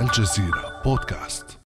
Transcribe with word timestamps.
الجزيرة 0.00 0.82
بودكاست. 0.84 1.65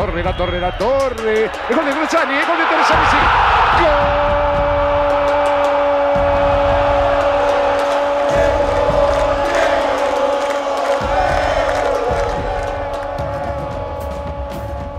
Torre, 0.00 0.22
La 0.22 0.32
Torre, 0.32 0.58
La 0.58 0.72
Torre, 0.72 1.50
e 1.68 1.74
gol 1.74 1.84
di 1.84 1.90
Crociani, 1.90 2.34
e 2.40 2.44
gol 2.46 2.56
di 2.56 2.66
Teresani, 2.70 3.06
sì, 3.12 3.20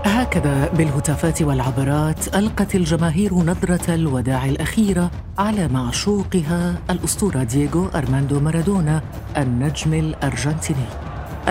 هكذا 0.04 0.68
بالهتافات 0.68 1.42
والعبرات 1.42 2.34
ألقت 2.34 2.74
الجماهير 2.74 3.34
نظرة 3.34 3.94
الوداع 3.94 4.44
الأخيرة 4.44 5.10
على 5.38 5.68
معشوقها 5.68 6.74
الأسطورة 6.90 7.42
دييغو 7.42 7.88
أرماندو 7.94 8.40
مارادونا 8.40 9.02
النجم 9.36 9.94
الأرجنتيني. 9.94 11.01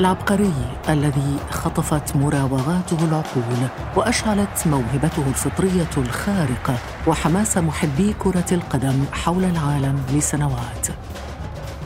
العبقري 0.01 0.53
الذي 0.89 1.37
خطفت 1.49 2.15
مراوغاته 2.15 3.05
العقول 3.05 3.67
وأشعلت 3.95 4.67
موهبته 4.67 5.27
الفطرية 5.27 5.89
الخارقة 5.97 6.77
وحماس 7.07 7.57
محبي 7.57 8.13
كرة 8.19 8.45
القدم 8.51 9.03
حول 9.11 9.43
العالم 9.43 10.03
لسنوات. 10.13 10.87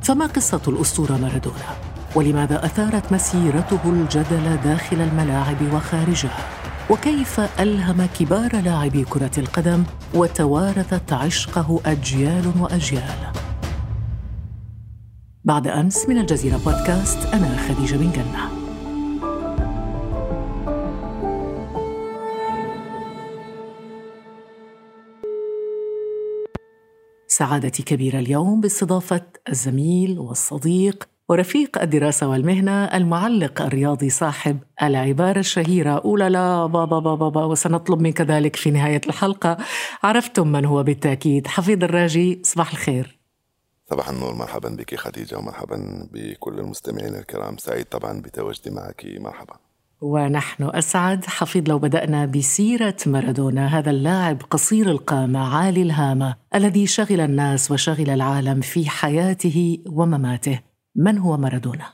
فما 0.02 0.26
قصة 0.26 0.62
الأسطورة 0.68 1.18
مارادونا؟ 1.18 1.76
ولماذا 2.16 2.66
أثارت 2.66 3.14
مسيرته 3.14 3.80
الجدل 3.86 4.58
داخل 4.64 5.02
الملاعب 5.02 5.74
وخارجها؟ 5.74 6.48
وكيف 6.90 7.40
ألهم 7.60 8.06
كبار 8.20 8.62
لاعبي 8.62 9.04
كرة 9.04 9.32
القدم 9.38 9.84
وتوارثت 10.14 11.14
عشقه 11.14 11.80
أجيال 11.86 12.52
وأجيال؟ 12.60 13.32
بعد 15.44 15.68
أمس 15.68 16.10
من 16.10 16.18
الجزيرة 16.18 16.58
بودكاست 16.58 17.34
أنا 17.34 17.58
خديجة 17.58 17.96
بن 17.96 18.12
جنة. 18.12 18.62
سعادتي 27.28 27.84
كبيرة 27.84 28.20
اليوم 28.20 28.62
باستضافة 28.62 29.22
الزميل 29.50 30.20
والصديق 30.20 31.10
ورفيق 31.30 31.82
الدراسة 31.82 32.28
والمهنة 32.28 32.86
المعلق 32.86 33.62
الرياضي 33.62 34.10
صاحب 34.10 34.60
العبارة 34.84 35.40
الشهيرة. 35.40 35.92
أولا 35.92 36.30
لا 36.30 36.66
بابا 36.66 37.00
بابا 37.00 37.16
بابا 37.16 37.46
وسنطلب 37.46 38.02
منك 38.02 38.22
ذلك 38.22 38.56
في 38.56 38.72
نهاية 38.72 39.02
الحلقة. 39.08 39.58
عرفتم 40.04 40.48
من 40.48 40.66
هو 40.66 40.84
بالتأكيد. 40.84 41.48
حفيظ 41.48 41.84
الراجي 41.84 42.42
صباح 42.44 42.72
الخير. 42.72 43.21
صباح 43.92 44.10
النور 44.10 44.36
مرحبا 44.36 44.70
بك 44.70 44.96
خديجة 44.96 45.38
ومرحبا 45.38 46.08
بكل 46.12 46.60
المستمعين 46.60 47.16
الكرام. 47.16 47.58
سعيد 47.58 47.86
طبعا 47.86 48.22
بتواجدي 48.22 48.70
معك. 48.70 49.06
مرحبا. 49.06 49.54
ونحن 50.02 50.64
أسعد. 50.64 51.26
حفيظ 51.26 51.70
لو 51.70 51.80
بدأنا 51.80 52.26
بسيرة 52.26 52.96
مارادونا 53.06 53.80
هذا 53.80 53.92
اللاعب 53.92 54.42
قصير 54.50 54.92
القامة 54.92 55.40
عالي 55.56 55.82
الهامة 55.82 56.36
الذي 56.56 56.88
شغل 56.88 57.20
الناس 57.20 57.72
وشغل 57.72 58.10
العالم 58.10 58.62
في 58.62 58.90
حياته 58.90 59.84
ومماته. 59.90 60.60
من 60.96 61.18
هو 61.18 61.38
مارادونا؟ 61.38 61.86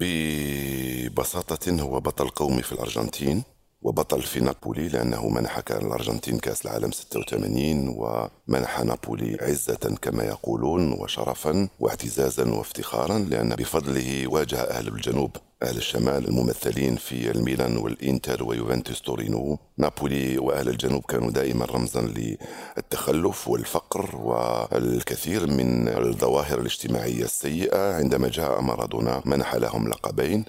ببساطة 0.00 1.80
هو 1.80 2.00
بطل 2.00 2.28
قومي 2.28 2.62
في 2.62 2.72
الأرجنتين. 2.72 3.42
وبطل 3.82 4.22
في 4.22 4.40
نابولي 4.40 4.88
لأنه 4.88 5.28
منح 5.28 5.58
الأرجنتين 5.70 6.38
كأس 6.38 6.66
العالم 6.66 6.90
86 6.90 7.88
ومنح 8.48 8.80
نابولي 8.80 9.38
عزة 9.40 9.96
كما 10.02 10.24
يقولون 10.24 10.92
وشرفا 10.92 11.68
واعتزازا 11.80 12.50
وافتخارا 12.50 13.18
لأن 13.18 13.48
بفضله 13.54 14.26
واجه 14.28 14.60
أهل 14.60 14.88
الجنوب. 14.88 15.36
أهل 15.62 15.76
الشمال 15.76 16.28
الممثلين 16.28 16.96
في 16.96 17.30
الميلان 17.30 17.76
والإنتر 17.76 18.44
ويوفنتوس 18.44 19.02
تورينو 19.02 19.58
نابولي 19.78 20.38
وأهل 20.38 20.68
الجنوب 20.68 21.04
كانوا 21.04 21.30
دائما 21.30 21.64
رمزا 21.64 22.00
للتخلف 22.00 23.48
والفقر 23.48 24.16
والكثير 24.16 25.46
من 25.46 25.88
الظواهر 25.88 26.60
الاجتماعية 26.60 27.24
السيئة. 27.24 27.94
عندما 27.96 28.28
جاء 28.28 28.60
مارادونا 28.60 29.22
منح 29.24 29.54
لهم 29.54 29.88
لقبين 29.88 30.44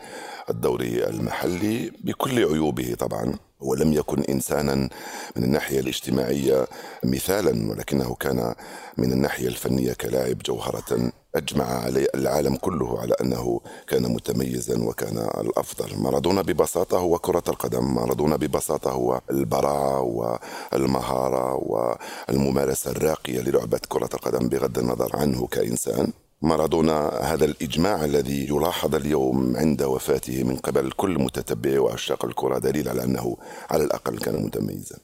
الدوري 0.50 1.07
المحلي 1.07 1.91
بكل 2.03 2.45
عيوبه 2.45 2.95
طبعا 3.00 3.33
ولم 3.59 3.94
يكن 3.94 4.21
انسانا 4.21 4.75
من 5.35 5.44
الناحية 5.44 5.79
الاجتماعية 5.79 6.67
مثالا 7.03 7.69
ولكنه 7.71 8.16
كان 8.16 8.55
من 8.97 9.11
الناحية 9.11 9.47
الفنية 9.47 9.94
كلاعب 9.94 10.38
جوهرة 10.38 11.11
أجمع 11.36 11.66
عليه 11.66 12.08
العالم 12.16 12.56
كله 12.56 13.00
على 13.00 13.16
أنه 13.22 13.62
كان 13.88 14.14
متميزا 14.14 14.84
وكان 14.84 15.18
الأفضل. 15.18 16.02
مارادونا 16.03 16.42
ببساطة 16.42 16.97
هو 16.97 17.18
كرة 17.18 17.44
القدم. 17.47 17.96
مارادونا 17.96 18.36
ببساطة 18.36 18.92
هو 18.92 19.22
البراعة 19.31 20.02
والمهارة 20.02 21.53
والممارسة 21.53 22.92
الراقية 22.92 23.42
للعبة 23.42 23.80
كرة 23.90 24.09
القدم 24.14 24.50
بغض 24.50 24.78
النظر 24.78 25.16
عنه 25.16 25.47
كإنسان. 25.47 26.14
مارادونا 26.42 27.09
هذا 27.22 27.46
الإجماع 27.46 28.06
الذي 28.06 28.48
يلاحظ 28.48 28.96
اليوم 28.96 29.58
عند 29.58 29.84
وفاته 29.84 30.44
من 30.44 30.56
قبل 30.56 30.92
كل 30.92 31.19
متتبع 31.19 31.80
وعشاق 31.80 32.25
الكرة 32.25 32.59
دليل 32.59 32.90
على 32.90 33.03
أنه 33.03 33.38
على 33.69 33.84
الأقل 33.84 34.18
كان 34.18 34.44
متميزا. 34.44 34.98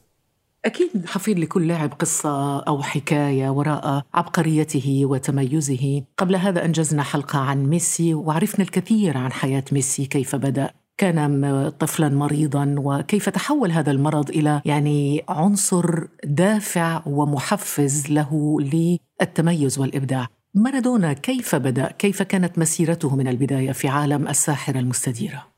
أكيد 0.66 1.06
حفيظ 1.06 1.38
لكل 1.38 1.68
لاعب 1.68 1.94
قصة 1.94 2.60
أو 2.60 2.84
حكاية 2.84 3.50
وراء 3.50 4.04
عبقريته 4.14 5.02
وتميزه 5.06 6.04
قبل 6.18 6.36
هذا 6.36 6.66
أنجزنا 6.66 7.04
حلقة 7.04 7.40
عن 7.40 7.66
ميسي 7.66 8.14
وعرفنا 8.14 8.66
الكثير 8.66 9.18
عن 9.18 9.32
حياة 9.32 9.64
ميسي 9.72 10.06
كيف 10.06 10.36
بدأ 10.36 10.72
كان 10.98 11.70
طفلا 11.80 12.10
مريضا 12.10 12.76
وكيف 12.78 13.30
تحول 13.30 13.72
هذا 13.72 13.92
المرض 13.92 14.30
إلى 14.30 14.62
يعني 14.66 15.24
عنصر 15.30 16.08
دافع 16.24 17.02
ومحفز 17.06 18.12
له 18.12 18.58
للتميز 18.62 19.80
والإبداع 19.80 20.28
مارادونا 20.54 21.14
كيف 21.14 21.56
بدأ؟ 21.56 21.92
كيف 21.92 22.22
كانت 22.24 22.60
مسيرته 22.60 23.16
من 23.16 23.28
البداية 23.28 23.72
في 23.72 23.88
عالم 23.88 24.28
الساحرة 24.28 24.80
المستديرة؟ 24.80 25.57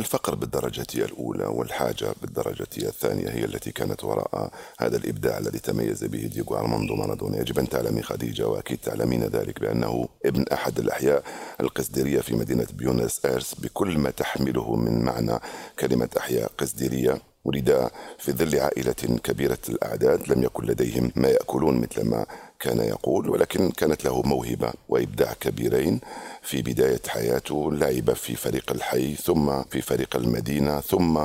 الفقر 0.00 0.34
بالدرجة 0.34 0.86
الأولى 0.94 1.44
والحاجة 1.44 2.14
بالدرجة 2.22 2.68
الثانية 2.76 3.28
هي 3.28 3.44
التي 3.44 3.72
كانت 3.72 4.04
وراء 4.04 4.52
هذا 4.80 4.96
الإبداع 4.96 5.38
الذي 5.38 5.58
تميز 5.58 6.04
به 6.04 6.26
ديغو 6.26 6.56
أرماندو 6.56 6.94
مارادونا. 6.94 7.38
يجب 7.40 7.58
أن 7.58 7.68
تعلمي 7.68 8.02
خديجة 8.02 8.48
وأكيد 8.48 8.78
تعلمين 8.78 9.24
ذلك 9.24 9.60
بأنه 9.60 10.08
ابن 10.26 10.44
أحد 10.52 10.78
الأحياء 10.78 11.22
القصديرية 11.60 12.20
في 12.20 12.34
مدينة 12.36 12.66
بيونس 12.74 13.26
آيرس. 13.26 13.54
بكل 13.54 13.98
ما 13.98 14.10
تحمله 14.10 14.76
من 14.76 15.02
معنى 15.02 15.38
كلمة 15.78 16.08
أحياء 16.18 16.52
قصديرية 16.58 17.22
ولد 17.44 17.90
في 18.18 18.32
ظل 18.32 18.60
عائلة 18.60 19.18
كبيرة 19.24 19.58
الأعداد 19.68 20.28
لم 20.28 20.42
يكن 20.42 20.64
لديهم 20.64 21.12
ما 21.16 21.28
يأكلون 21.28 21.80
مثل 21.80 22.04
ما 22.04 22.26
كان 22.60 22.78
يقول 22.78 23.30
ولكن 23.30 23.70
كانت 23.70 24.04
له 24.04 24.22
موهبة 24.22 24.72
وإبداع 24.88 25.32
كبيرين. 25.40 26.00
في 26.42 26.62
بداية 26.62 27.00
حياته 27.08 27.72
لعب 27.72 28.12
في 28.12 28.36
فريق 28.36 28.72
الحي 28.72 29.14
ثم 29.14 29.62
في 29.62 29.80
فريق 29.82 30.16
المدينة 30.16 30.80
ثم 30.80 31.20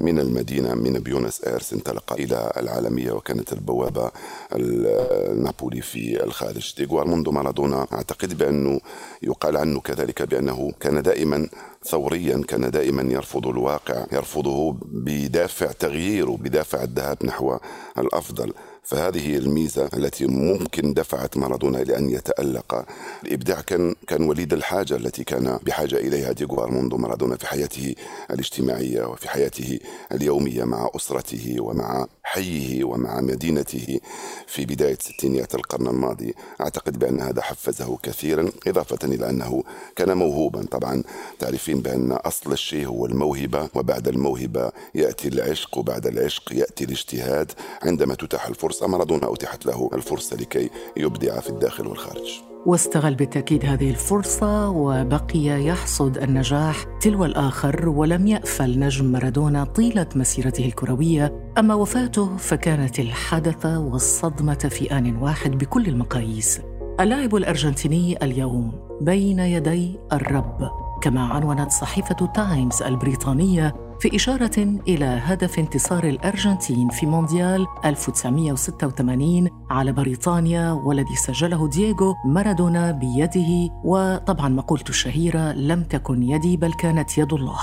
من 0.00 0.18
المدينة 0.18 0.74
من 0.74 0.92
بيونس 0.92 1.44
آيرس 1.44 1.72
انطلق 1.72 2.12
إلى 2.12 2.52
العالمية 2.56 3.12
وكانت 3.12 3.52
البوابة 3.52 4.10
النابولي 4.52 5.80
في 5.80 6.24
الخارج 6.24 6.74
ديغو 6.76 7.00
أرموندو 7.00 7.30
مارادونا. 7.30 7.86
أعتقد 7.92 8.38
بأنه 8.38 8.80
يقال 9.22 9.56
عنه 9.56 9.80
كذلك 9.80 10.22
بأنه 10.22 10.72
كان 10.80 11.02
دائما 11.02 11.48
ثوريا 11.84 12.42
كان 12.48 12.70
دائما 12.70 13.02
يرفض 13.12 13.46
الواقع 13.46 14.06
يرفضه 14.12 14.76
بدافع 14.82 15.72
تغييره 15.72 16.36
بدافع 16.40 16.82
الذهاب 16.82 17.18
نحو 17.24 17.58
الأفضل. 17.98 18.52
فهذه 18.82 19.36
الميزة 19.36 19.88
التي 19.94 20.26
ممكن 20.26 20.94
دفعت 20.94 21.36
مارادونا 21.36 21.78
لأن 21.78 22.10
يتألق. 22.10 22.84
الإبداع 23.24 23.60
كان 23.60 23.94
كان 24.06 24.22
وليد 24.28 24.52
الحاجة 24.52 24.96
التي 24.96 25.24
كان 25.24 25.58
بحاجة 25.62 25.96
إليها 25.96 26.32
ديغو 26.32 26.64
أرموندو 26.64 26.96
مارادونا 26.96 27.36
في 27.36 27.46
حياته 27.46 27.94
الاجتماعية 28.30 29.04
وفي 29.04 29.28
حياته 29.28 29.78
اليومية 30.12 30.64
مع 30.64 30.90
أسرته 30.96 31.56
ومع 31.60 32.06
حيه 32.22 32.84
ومع 32.84 33.20
مدينته. 33.20 34.00
في 34.46 34.66
بداية 34.66 34.98
ستينيات 35.00 35.54
القرن 35.54 35.86
الماضي 35.86 36.34
أعتقد 36.60 36.98
بأن 36.98 37.20
هذا 37.20 37.42
حفزه 37.42 37.98
كثيرا 38.02 38.50
إضافة 38.66 38.98
إلى 39.04 39.30
أنه 39.30 39.62
كان 39.96 40.16
موهوبا. 40.16 40.62
طبعا 40.70 41.02
تعرفين 41.38 41.80
بأن 41.80 42.12
أصل 42.12 42.52
الشيء 42.52 42.86
هو 42.86 43.06
الموهبة 43.06 43.68
وبعد 43.74 44.08
الموهبة 44.08 44.72
يأتي 44.94 45.28
العشق 45.28 45.78
وبعد 45.78 46.06
العشق 46.06 46.52
يأتي 46.52 46.84
الاجتهاد. 46.84 47.52
عندما 47.82 48.14
تتاح 48.14 48.46
الفرصة 48.46 48.69
مارادونا 48.82 49.32
أتيحت 49.32 49.66
له 49.66 49.90
الفرصة 49.94 50.36
لكي 50.36 50.70
يبدع 50.96 51.40
في 51.40 51.48
الداخل 51.50 51.86
والخارج. 51.86 52.40
واستغل 52.66 53.14
بالتأكيد 53.14 53.64
هذه 53.64 53.90
الفرصة 53.90 54.68
وبقي 54.68 55.64
يحصد 55.64 56.18
النجاح 56.18 56.84
تلو 57.00 57.24
الآخر 57.24 57.88
ولم 57.88 58.26
يأفل 58.26 58.78
نجم 58.78 59.04
مارادونا 59.04 59.64
طيلة 59.64 60.06
مسيرته 60.16 60.64
الكروية. 60.64 61.52
أما 61.58 61.74
وفاته 61.74 62.36
فكانت 62.36 62.98
الحدث 62.98 63.66
والصدمة 63.66 64.54
في 64.70 64.98
آن 64.98 65.16
واحد 65.16 65.58
بكل 65.58 65.86
المقاييس. 65.86 66.60
اللاعب 67.00 67.34
الأرجنتيني 67.36 68.24
اليوم 68.24 68.72
بين 69.00 69.38
يدي 69.38 69.98
الرب 70.12 70.70
كما 71.02 71.20
عنونت 71.20 71.70
صحيفة 71.70 72.26
تايمز 72.34 72.82
البريطانية 72.82 73.89
في 74.00 74.16
إشارة 74.16 74.80
إلى 74.88 75.04
هدف 75.04 75.58
انتصار 75.58 76.04
الأرجنتين 76.04 76.88
في 76.88 77.06
مونديال 77.06 77.66
1986 77.84 79.48
على 79.70 79.92
بريطانيا 79.92 80.72
والذي 80.72 81.16
سجله 81.16 81.68
دييغو 81.68 82.14
مارادونا 82.24 82.90
بيده 82.90 83.72
وطبعا 83.84 84.48
مقولته 84.48 84.88
الشهيرة 84.88 85.52
لم 85.52 85.82
تكن 85.84 86.22
يدي 86.22 86.56
بل 86.56 86.72
كانت 86.72 87.18
يد 87.18 87.32
الله 87.32 87.60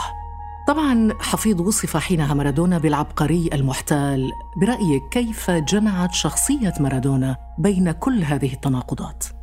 طبعا 0.68 1.10
حفيظ 1.20 1.62
وصف 1.62 1.98
حينها 1.98 2.34
مارادونا 2.34 2.78
بالعبقري 2.78 3.50
المحتال 3.54 4.32
برأيك 4.58 5.04
كيف 5.12 5.52
جمعت 5.52 6.14
شخصية 6.14 6.74
مارادونا 6.80 7.36
بين 7.60 7.92
كل 7.92 8.24
هذه 8.24 8.54
التناقضات؟ 8.54 9.37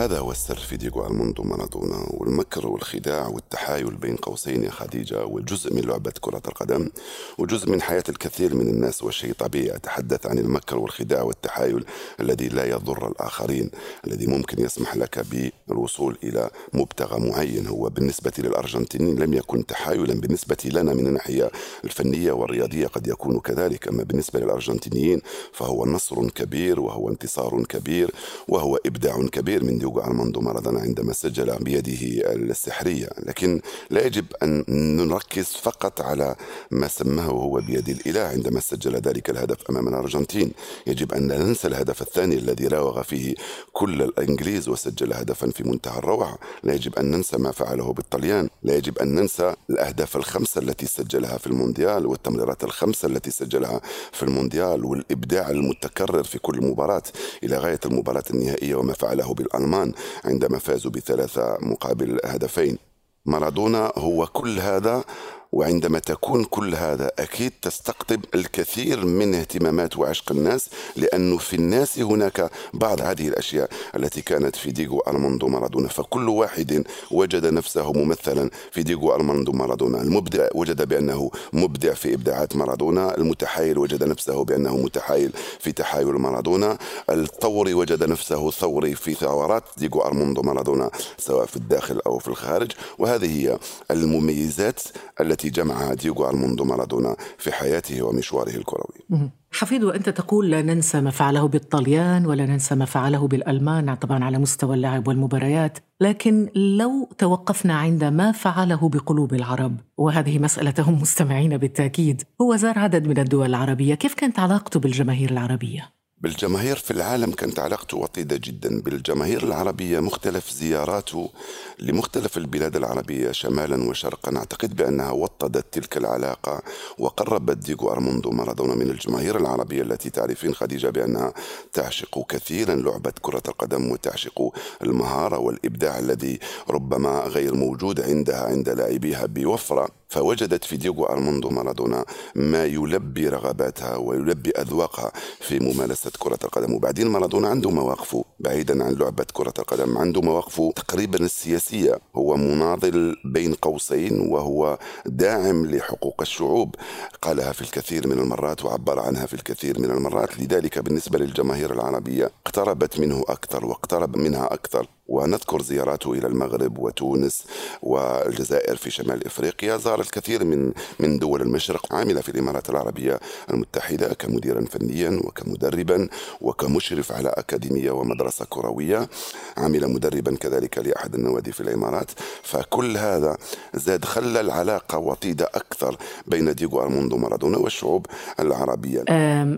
هذا 0.00 0.18
هو 0.18 0.30
السر 0.30 0.56
في 0.56 0.76
ديغو 0.76 1.04
أرموندو 1.04 1.42
مارادونا 1.42 2.06
والمكر 2.10 2.66
والخداع 2.66 3.28
والتحايل 3.28 3.94
بين 3.94 4.16
قوسين 4.16 4.64
يا 4.64 4.70
خديجة 4.70 5.24
وجزء 5.24 5.74
من 5.74 5.80
لعبة 5.80 6.12
كرة 6.20 6.42
القدم 6.48 6.90
وجزء 7.38 7.70
من 7.70 7.82
حياة 7.82 8.02
الكثير 8.08 8.54
من 8.54 8.68
الناس 8.68 9.02
والشيء 9.02 9.32
طبيعي 9.32 9.76
أتحدث 9.76 10.26
عن 10.26 10.38
المكر 10.38 10.78
والخداع 10.78 11.22
والتحايل 11.22 11.84
الذي 12.20 12.48
لا 12.48 12.64
يضر 12.64 13.08
الآخرين 13.08 13.70
الذي 14.06 14.26
ممكن 14.26 14.64
يسمح 14.64 14.96
لك 14.96 15.26
بالوصول 15.68 16.18
إلى 16.24 16.50
مبتغى 16.72 17.30
معين. 17.30 17.66
هو 17.66 17.88
بالنسبة 17.88 18.32
للأرجنتينيين 18.38 19.18
لم 19.18 19.34
يكن 19.34 19.66
تحايلا 19.66 20.14
بالنسبة 20.14 20.56
لنا 20.64 20.94
من 20.94 21.06
الناحية 21.06 21.50
الفنية 21.84 22.32
والرياضية 22.32 22.86
قد 22.86 23.06
يكون 23.06 23.40
كذلك. 23.40 23.88
أما 23.88 24.02
بالنسبة 24.02 24.40
للأرجنتينيين 24.40 25.20
فهو 25.52 25.86
نصر 25.86 26.28
كبير 26.28 26.80
وهو 26.80 27.08
انتصار 27.08 27.62
كبير 27.62 28.10
وهو 28.48 28.78
إبداع 28.86 29.26
كبير 29.32 29.64
من 29.64 29.78
ديغو 29.78 29.89
ديوغو 29.90 30.06
أرماندو 30.06 30.40
مارادونا 30.40 30.80
عندما 30.80 31.12
سجل 31.12 31.56
بيده 31.60 32.32
السحرية 32.34 33.08
لكن 33.18 33.60
لا 33.90 34.06
يجب 34.06 34.26
أن 34.42 34.64
نركز 34.96 35.44
فقط 35.44 36.00
على 36.00 36.36
ما 36.70 36.88
سماه 36.88 37.24
هو 37.24 37.60
بيد 37.60 37.88
الإله 37.88 38.20
عندما 38.20 38.60
سجل 38.60 38.96
ذلك 38.96 39.30
الهدف 39.30 39.56
أمام 39.70 39.88
الأرجنتين. 39.88 40.52
يجب 40.86 41.12
أن 41.12 41.28
لا 41.28 41.38
ننسى 41.38 41.68
الهدف 41.68 42.02
الثاني 42.02 42.34
الذي 42.34 42.66
راوغ 42.66 43.02
فيه 43.02 43.34
كل 43.72 44.02
الإنجليز 44.02 44.68
وسجل 44.68 45.12
هدفا 45.12 45.50
في 45.50 45.68
منتهى 45.68 45.98
الروعة. 45.98 46.38
لا 46.62 46.74
يجب 46.74 46.98
أن 46.98 47.10
ننسى 47.10 47.36
ما 47.38 47.50
فعله 47.50 47.92
بالطليان. 47.92 48.48
لا 48.62 48.76
يجب 48.76 48.98
أن 48.98 49.14
ننسى 49.14 49.54
الأهداف 49.70 50.16
الخمسة 50.16 50.60
التي 50.60 50.86
سجلها 50.86 51.38
في 51.38 51.46
المونديال 51.46 52.06
والتمريرات 52.06 52.64
الخمسة 52.64 53.08
التي 53.08 53.30
سجلها 53.30 53.80
في 54.12 54.22
المونديال 54.22 54.84
والإبداع 54.84 55.50
المتكرر 55.50 56.22
في 56.22 56.38
كل 56.38 56.64
مباراة. 56.64 57.02
إلى 57.44 57.56
غاية 57.56 57.80
المباراة 57.86 58.24
النهائية 58.30 58.74
وما 58.74 58.92
فعله 58.92 59.34
بالألمان 59.34 59.69
الألمان 59.70 59.92
عندما 60.24 60.58
فازوا 60.58 60.90
بثلاثة 60.90 61.58
مقابل 61.60 62.18
هدفين. 62.24 62.78
مارادونا 63.26 63.92
هو 63.96 64.26
كل 64.26 64.58
هذا 64.58 65.04
وعندما 65.52 65.98
تكون 65.98 66.44
كل 66.44 66.74
هذا 66.74 67.10
أكيد 67.18 67.52
تستقطب 67.62 68.24
الكثير 68.34 69.06
من 69.06 69.34
اهتمامات 69.34 69.96
وعشق 69.96 70.32
الناس 70.32 70.70
لأنه 70.96 71.38
في 71.38 71.56
الناس 71.56 71.98
هناك 71.98 72.50
بعض 72.74 73.00
هذه 73.00 73.28
الأشياء 73.28 73.70
التي 73.96 74.22
كانت 74.22 74.56
في 74.56 74.70
ديغو 74.70 74.98
ارماندو 74.98 75.48
مارادونا. 75.48 75.88
فكل 75.88 76.28
واحد 76.28 76.84
وجد 77.10 77.46
نفسه 77.46 77.92
ممثلا 77.92 78.50
في 78.72 78.82
ديغو 78.82 79.14
ارماندو 79.14 79.52
مارادونا. 79.52 80.02
المبدع 80.02 80.48
وجد 80.54 80.88
بأنه 80.88 81.30
مبدع 81.52 81.94
في 81.94 82.14
إبداعات 82.14 82.56
مارادونا. 82.56 83.16
المتحايل 83.16 83.78
وجد 83.78 84.04
نفسه 84.04 84.44
بأنه 84.44 84.76
متحايل 84.76 85.32
في 85.60 85.72
تحايل 85.72 86.06
مارادونا. 86.06 86.78
الثوري 87.10 87.74
وجد 87.74 88.04
نفسه 88.04 88.50
ثوري 88.50 88.94
في 88.94 89.14
ثورات 89.14 89.64
ديغو 89.76 90.00
ارماندو 90.00 90.42
مارادونا 90.42 90.90
سواء 91.18 91.46
في 91.46 91.56
الداخل 91.56 92.00
أو 92.06 92.18
في 92.18 92.28
الخارج. 92.28 92.72
وهذه 92.98 93.40
هي 93.40 93.58
المميزات 93.90 94.80
التي 95.20 95.39
التي 95.40 95.62
جمعها 95.62 95.94
ديغو 95.94 96.28
أرماندو 96.28 96.64
مارادونا 96.64 97.16
في 97.38 97.52
حياته 97.52 98.02
ومشواره 98.02 98.56
الكروي. 98.56 99.30
حفيظ 99.52 99.84
وأنت 99.84 100.08
تقول 100.08 100.50
لا 100.50 100.62
ننسى 100.62 101.00
ما 101.00 101.10
فعله 101.10 101.48
بالطليان 101.48 102.26
ولا 102.26 102.46
ننسى 102.46 102.74
ما 102.74 102.84
فعله 102.84 103.28
بالألمان 103.28 103.94
طبعا 103.94 104.24
على 104.24 104.38
مستوى 104.38 104.74
اللعب 104.74 105.08
والمباريات. 105.08 105.78
لكن 106.00 106.48
لو 106.54 107.08
توقفنا 107.18 107.74
عند 107.74 108.04
ما 108.04 108.32
فعله 108.32 108.88
بقلوب 108.88 109.34
العرب 109.34 109.76
وهذه 109.98 110.38
مسألة 110.38 110.74
هم 110.78 111.00
مستمعين 111.00 111.56
بالتأكيد 111.56 112.22
هو 112.40 112.56
زار 112.56 112.78
عدد 112.78 113.06
من 113.06 113.18
الدول 113.18 113.46
العربية. 113.46 113.94
كيف 113.94 114.14
كانت 114.14 114.38
علاقته 114.38 114.80
بالجماهير 114.80 115.30
العربية؟ 115.30 115.99
بالجماهير 116.20 116.76
في 116.76 116.90
العالم 116.90 117.32
كانت 117.32 117.58
علاقته 117.58 117.96
وطيدة 117.96 118.36
جدا. 118.36 118.80
بالجماهير 118.80 119.42
العربية 119.42 120.00
مختلف 120.00 120.50
زياراته 120.50 121.30
لمختلف 121.78 122.36
البلاد 122.36 122.76
العربية 122.76 123.32
شمالا 123.32 123.88
وشرقا. 123.88 124.36
أعتقد 124.36 124.76
بأنها 124.76 125.10
وطدت 125.10 125.66
تلك 125.72 125.96
العلاقة 125.96 126.62
وقربت 126.98 127.56
ديغو 127.56 127.92
أرماندو 127.92 128.30
مارادونا 128.30 128.74
من 128.74 128.90
الجماهير 128.90 129.36
العربية 129.36 129.82
التي 129.82 130.10
تعرفين 130.10 130.54
خديجة 130.54 130.90
بأنها 130.90 131.32
تعشق 131.72 132.26
كثيرا 132.28 132.74
لعبة 132.74 133.12
كرة 133.22 133.42
القدم 133.48 133.90
وتعشق 133.90 134.52
المهارة 134.82 135.38
والإبداع 135.38 135.98
الذي 135.98 136.38
ربما 136.70 137.20
غير 137.20 137.54
موجود 137.54 138.00
عندها 138.00 138.44
عند 138.44 138.68
لاعبيها 138.68 139.26
بوفرة. 139.26 139.99
فوجدت 140.10 140.64
في 140.64 140.76
ديغو 140.76 141.04
أرماندو 141.04 141.48
مارادونا 141.48 142.04
ما 142.34 142.64
يلبي 142.64 143.28
رغباتها 143.28 143.96
ويلبي 143.96 144.50
أذواقها 144.50 145.12
في 145.40 145.58
ممارسة 145.58 146.10
كرة 146.18 146.38
القدم. 146.44 146.74
وبعدين 146.74 147.06
مارادونا 147.06 147.48
عنده 147.48 147.70
مواقفه 147.70 148.24
بعيدا 148.40 148.84
عن 148.84 148.94
لعبة 148.94 149.26
كرة 149.32 149.54
القدم 149.58 149.98
عنده 149.98 150.20
مواقفه 150.20 150.72
تقريبا 150.76 151.18
السياسية. 151.18 151.98
هو 152.16 152.36
مناضل 152.36 153.16
بين 153.24 153.54
قوسين 153.54 154.20
وهو 154.20 154.78
داعم 155.06 155.66
لحقوق 155.66 156.20
الشعوب. 156.20 156.74
قالها 157.22 157.52
في 157.52 157.62
الكثير 157.62 158.08
من 158.08 158.18
المرات 158.18 158.64
وعبر 158.64 158.98
عنها 158.98 159.26
في 159.26 159.34
الكثير 159.34 159.80
من 159.80 159.90
المرات. 159.90 160.40
لذلك 160.40 160.78
بالنسبة 160.78 161.18
للجماهير 161.18 161.72
العربية 161.72 162.30
اقتربت 162.46 163.00
منه 163.00 163.24
أكثر 163.28 163.66
واقترب 163.66 164.16
منها 164.16 164.54
أكثر. 164.54 164.86
ونذكر 165.10 165.62
زياراته 165.62 166.12
إلى 166.12 166.26
المغرب 166.26 166.78
وتونس 166.78 167.44
والجزائر 167.82 168.76
في 168.76 168.90
شمال 168.90 169.26
إفريقيا. 169.26 169.76
زار 169.76 170.00
الكثير 170.00 170.44
من 170.44 170.72
من 171.00 171.18
دول 171.18 171.42
المشرق 171.42 171.94
عمل 171.94 172.22
في 172.22 172.28
الإمارات 172.28 172.70
العربية 172.70 173.20
المتحدة 173.50 174.14
كمديرا 174.14 174.64
فنيا 174.64 175.20
وكمدربا 175.24 176.08
وكمشرف 176.40 177.12
على 177.12 177.28
أكاديمية 177.28 177.90
ومدرسة 177.90 178.44
كروية. 178.48 179.08
عمل 179.56 179.92
مدربا 179.92 180.36
كذلك 180.36 180.78
لأحد 180.78 181.14
النوادي 181.14 181.52
في 181.52 181.60
الإمارات. 181.60 182.10
فكل 182.42 182.96
هذا 182.96 183.36
زاد 183.74 184.04
خلى 184.04 184.40
العلاقة 184.40 184.98
وطيدة 184.98 185.44
أكثر 185.54 185.96
بين 186.26 186.54
ديغو 186.54 186.82
أرموندو 186.82 187.16
مارادونا 187.16 187.58
والشعوب 187.58 188.06
العربية. 188.40 189.04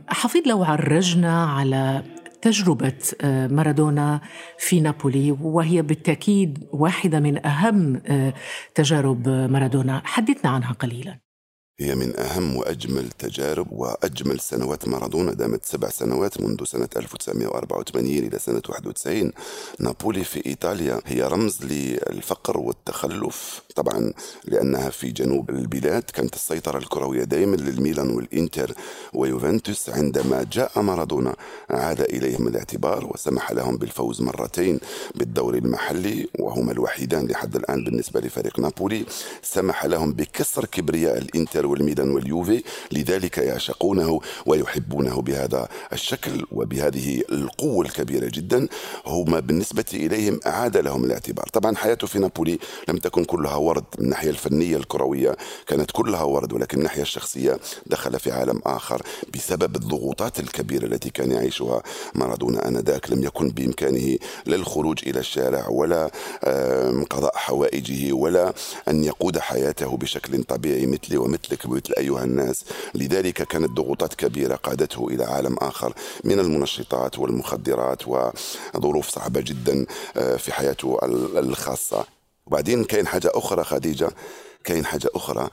حفيظ 0.09 0.43
لو 0.47 0.65
عرجنا 0.65 1.45
على 1.45 2.03
تجربة 2.43 2.99
آه، 3.21 3.47
مارادونا 3.47 4.21
في 4.59 4.81
نابولي 4.81 5.33
وهي 5.41 5.83
بالتأكيد 5.83 6.69
واحدة 6.73 7.21
من 7.21 7.47
أهم 7.47 8.03
آه، 8.07 8.35
تجارب 8.75 9.29
مارادونا. 9.29 10.03
حدثنا 10.05 10.51
عنها 10.51 10.73
قليلا. 10.73 11.22
هي 11.81 11.95
من 11.95 12.19
أهم 12.19 12.57
وأجمل 12.57 13.09
تجارب 13.11 13.73
وأجمل 13.73 14.41
سنوات 14.41 14.89
مارادونا 14.89 15.33
دامت 15.33 15.65
سبع 15.65 15.89
سنوات 15.89 16.41
منذ 16.41 16.65
سنة 16.65 16.89
1984 16.97 18.07
إلى 18.07 18.39
سنة 18.39 18.63
91 18.69 19.33
نابولي 19.81 20.25
في 20.25 20.47
إيطاليا 20.47 21.01
هي 21.07 21.23
رمز 21.23 21.65
للفقر 21.65 22.59
والتخلف. 22.59 23.63
طبعا 23.77 24.13
لأنها 24.45 24.91
في 24.91 25.11
جنوب 25.11 25.51
البلاد 25.51 26.03
كانت 26.03 26.35
السيطرة 26.35 26.79
الكروية 26.79 27.25
دائما 27.25 27.57
للميلان 27.57 28.11
والإنتر 28.11 28.75
ويوفنتوس 29.15 29.91
عندما 29.91 30.47
جاء 30.53 30.81
مارادونا 30.83 31.37
عاد 31.71 32.01
إليهم 32.01 32.49
الاعتبار 32.49 33.07
وسمح 33.15 33.53
لهم 33.53 33.77
بالفوز 33.77 34.23
مرتين 34.23 34.81
بالدوري 35.15 35.59
المحلي 35.59 36.29
وهما 36.39 36.73
الوحيدان 36.73 37.27
لحد 37.27 37.57
الآن 37.57 37.85
بالنسبة 37.85 38.21
لفريق 38.21 38.61
نابولي. 38.61 39.07
سمح 39.43 39.85
لهم 39.85 40.13
بكسر 40.13 40.65
كبرياء 40.65 41.19
الإنتر 41.19 41.62
والميلان 41.67 42.11
واليوفي 42.11 42.63
لذلك 42.93 43.39
يعشقونه 43.39 44.21
ويحبونه 44.47 45.23
بهذا 45.23 45.69
الشكل 45.93 46.47
وبهذه 46.53 47.23
القوة 47.33 47.87
الكبيرة 47.87 48.31
جدا. 48.35 48.69
هما 49.07 49.41
بالنسبة 49.41 49.85
إليهم 49.95 50.41
أعاد 50.47 50.77
لهم 50.77 51.05
الاعتبار. 51.05 51.47
طبعا 51.53 51.77
حياته 51.77 52.07
في 52.07 52.19
نابولي 52.19 52.59
لم 52.89 52.97
تكن 52.97 53.25
كلها 53.25 53.55
ورد 53.57 53.85
من 53.99 54.05
الناحية 54.05 54.31
الفنية 54.31 54.77
الكروية 54.77 55.37
كانت 55.67 55.91
كلها 55.91 56.23
ورد 56.23 56.53
ولكن 56.53 56.79
الناحية 56.79 57.03
الشخصية 57.03 57.59
دخل 57.87 58.19
في 58.19 58.33
عالم 58.33 58.61
آخر 58.67 59.03
بسبب 59.35 59.77
الضغوطات 59.77 60.41
الكبيرة 60.41 60.85
التي 60.87 61.11
كان 61.11 61.33
يعيشها 61.33 61.83
مارادونا 62.15 62.69
آنذاك. 62.69 63.11
لم 63.13 63.23
يكن 63.25 63.49
بإمكانه 63.49 64.19
لا 64.47 64.57
الخروج 64.57 64.99
إلى 65.07 65.21
الشارع 65.21 65.69
ولا 65.69 66.11
قضاء 67.11 67.37
حوائجه 67.37 68.13
ولا 68.13 68.55
أن 68.89 69.05
يقود 69.05 69.39
حياته 69.39 69.97
بشكل 69.97 70.43
طبيعي 70.45 70.87
مثلي 70.87 71.17
ومثلك 71.53 71.65
ومثل 71.67 71.95
أيها 71.99 72.25
الناس. 72.25 72.65
لذلك 72.95 73.43
كانت 73.43 73.71
ضغوطات 73.71 74.15
كبيرة 74.15 74.55
قادته 74.55 75.09
إلى 75.09 75.25
عالم 75.25 75.57
آخر 75.59 75.95
من 76.25 76.41
المنشطات 76.41 77.19
والمخدرات 77.19 78.03
وظروف 78.09 79.09
صعبة 79.09 79.41
جدا 79.41 79.87
آه، 80.17 80.37
في 80.37 80.53
حياته 80.53 80.99
الخاصة. 81.37 82.05
وبعدين 82.47 82.85
كاين 82.85 83.07
حاجة 83.07 83.31
أخرى 83.35 83.65
خديجة. 83.65 84.11
كاين 84.65 84.85
حاجة 84.85 85.11
أخرى. 85.15 85.49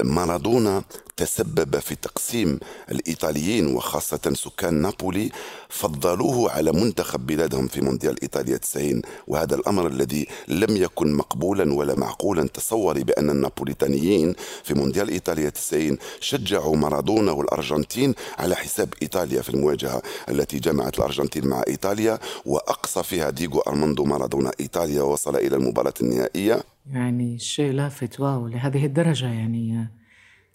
مارادونا 0.00 0.82
تسبب 1.16 1.78
في 1.78 1.94
تقسيم 1.94 2.58
الإيطاليين 2.90 3.74
وخاصة 3.76 4.32
سكان 4.34 4.74
نابولي 4.74 5.30
فضلوه 5.68 6.50
على 6.50 6.72
منتخب 6.72 7.26
بلادهم 7.26 7.68
في 7.68 7.80
مونديال 7.80 8.22
إيطاليا 8.22 8.56
90 8.56 9.02
وهذا 9.28 9.54
الأمر 9.54 9.86
الذي 9.86 10.26
لم 10.48 10.76
يكن 10.76 11.12
مقبولا 11.12 11.74
ولا 11.74 11.94
معقولا. 11.94 12.46
تصوري 12.48 13.04
بأن 13.04 13.30
النابوليتانيين 13.30 14.34
في 14.64 14.74
مونديال 14.74 15.08
إيطاليا 15.08 15.50
90 15.50 15.98
شجعوا 16.20 16.76
مارادونا 16.76 17.32
والأرجنتين 17.32 18.14
على 18.38 18.56
حساب 18.56 18.94
إيطاليا 19.02 19.42
في 19.42 19.48
المواجهة 19.50 20.02
التي 20.28 20.58
جمعت 20.58 20.98
الأرجنتين 20.98 21.46
مع 21.46 21.62
إيطاليا 21.68 22.18
وأقصى 22.46 23.02
فيها 23.02 23.30
ديغو 23.30 23.60
أرماندو 23.60 24.04
مارادونا 24.04 24.52
إيطاليا 24.60 25.02
وصل 25.02 25.36
إلى 25.36 25.56
المباراة 25.56 25.94
النهائية. 26.00 26.75
يعني 26.90 27.38
شيء 27.38 27.72
لافت 27.72 28.20
wow 28.20 28.48
لهذه 28.48 28.86
الدرجة 28.86 29.26
يعني 29.26 29.88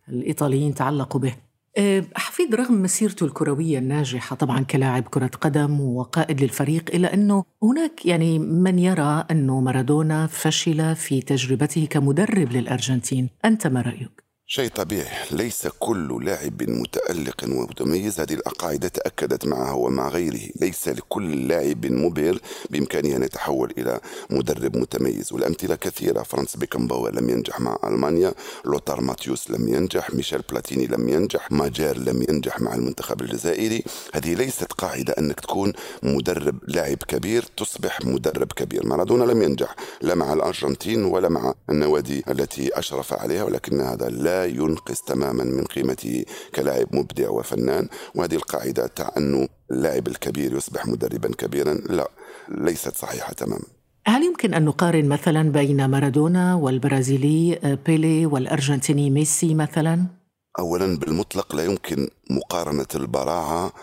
الإيطاليين 0.09 0.73
تعلقوا 0.73 1.21
به 1.21 1.35
أه، 1.77 2.03
حفيظ 2.15 2.55
رغم 2.55 2.81
مسيرته 2.81 3.25
الكروية 3.25 3.77
الناجحة 3.77 4.35
طبعا 4.35 4.63
كلاعب 4.63 5.03
كرة 5.03 5.31
قدم 5.41 5.81
وقائد 5.81 6.41
للفريق 6.41 6.95
إلا 6.95 7.13
أنه 7.13 7.43
هناك 7.63 8.05
يعني 8.05 8.39
من 8.39 8.79
يرى 8.79 9.25
أنه 9.31 9.59
مارادونا 9.61 10.27
فشل 10.27 10.95
في 10.95 11.21
تجربته 11.21 11.87
كمدرب 11.89 12.51
للأرجنتين 12.51 13.29
أنت 13.45 13.67
ما 13.67 13.81
رأيك؟ 13.81 14.30
شيء 14.53 14.69
طبيعي. 14.69 15.07
ليس 15.31 15.67
كل 15.79 16.25
لاعب 16.25 16.63
متألق 16.69 17.43
ومتميز. 17.43 18.19
هذه 18.19 18.33
القاعدة 18.33 18.87
تأكدت 18.87 19.45
معه 19.45 19.75
ومع 19.75 20.09
غيره. 20.09 20.39
ليس 20.61 20.87
لكل 20.87 21.47
لاعب 21.47 21.85
مبهر 21.85 22.39
بإمكانه 22.69 23.15
أن 23.15 23.23
يتحول 23.23 23.73
إلى 23.77 23.99
مدرب 24.29 24.77
متميز. 24.77 25.33
والأمثلة 25.33 25.75
كثيرة. 25.75 26.23
فرانس 26.23 26.55
بيكنباور 26.55 27.15
لم 27.15 27.29
ينجح 27.29 27.59
مع 27.59 27.77
ألمانيا. 27.83 28.33
لوتار 28.65 29.01
ماتيوس 29.01 29.51
لم 29.51 29.67
ينجح. 29.67 30.13
ميشيل 30.13 30.41
بلاتيني 30.49 30.87
لم 30.87 31.09
ينجح. 31.09 31.51
ماجر 31.51 31.97
لم 31.97 32.25
ينجح 32.29 32.61
مع 32.61 32.75
المنتخب 32.75 33.21
الجزائري. 33.21 33.83
هذه 34.13 34.33
ليست 34.33 34.73
قاعدة 34.73 35.13
أنك 35.13 35.39
تكون 35.39 35.73
مدرب 36.03 36.57
لاعب 36.67 36.97
كبير. 36.97 37.45
تصبح 37.57 38.01
مدرب 38.01 38.51
كبير. 38.51 38.87
مارادونا 38.87 39.23
لم 39.23 39.43
ينجح. 39.43 39.75
لا 40.01 40.15
مع 40.15 40.33
الأرجنتين 40.33 41.05
ولا 41.05 41.29
مع 41.29 41.53
النوادي 41.69 42.23
التي 42.29 42.79
أشرف 42.79 43.13
عليها. 43.13 43.43
ولكن 43.43 43.81
هذا 43.81 44.09
لا 44.09 44.40
ينقص 44.45 45.01
تماما 45.01 45.43
من 45.43 45.63
قيمته 45.63 46.25
كلاعب 46.55 46.95
مبدع 46.95 47.29
وفنان. 47.29 47.87
وهذه 48.15 48.35
القاعدة 48.35 48.87
تاع 48.87 49.11
أنه 49.17 49.47
اللاعب 49.71 50.07
الكبير 50.07 50.55
يصبح 50.55 50.87
مدربا 50.87 51.31
كبيرا. 51.37 51.73
لا 51.73 52.11
ليست 52.49 52.95
صحيحة 52.95 53.33
تماما. 53.33 53.65
هل 54.07 54.23
يمكن 54.23 54.53
أن 54.53 54.65
نقارن 54.65 55.09
مثلا 55.09 55.51
بين 55.51 55.85
مارادونا 55.85 56.55
والبرازيلي 56.55 57.59
آه، 57.63 57.77
بيلي 57.85 58.25
والأرجنتيني 58.25 59.09
ميسي 59.09 59.53
مثلا؟ 59.53 60.05
أولا 60.59 60.97
بالمطلق 60.97 61.55
لا 61.55 61.65
يمكن 61.65 62.09
مقارنة 62.29 62.87
البراعة 62.95 63.73